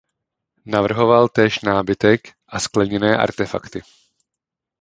Navrhoval 0.65 1.29
též 1.29 1.61
nábytek 1.61 2.21
a 2.47 2.59
skleněné 2.59 3.17
artefakty. 3.17 3.81